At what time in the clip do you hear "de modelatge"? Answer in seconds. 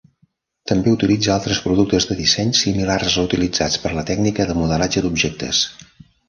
4.53-5.05